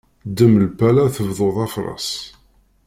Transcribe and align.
Ddem 0.27 0.53
lpala 0.67 1.05
tebduḍ 1.15 1.57
afras. 1.65 2.09